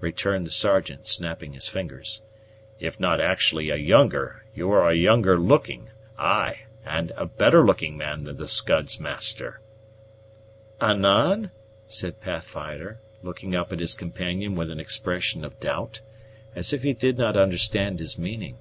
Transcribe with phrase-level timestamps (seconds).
[0.00, 2.20] returned the Sergeant, snapping his fingers.
[2.78, 7.96] "If not actually a younger, you are a younger looking, ay, and a better looking
[7.96, 9.62] man than the Scud's master"
[10.82, 11.52] "Anan?"
[11.86, 16.02] said Pathfinder, looking up at his companion with an expression of doubt,
[16.54, 18.58] as if he did not understand his meaning.